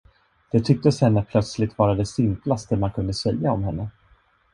[0.51, 3.89] Det tycktes henne plötsligt vara det simplaste man kunde säga om henne.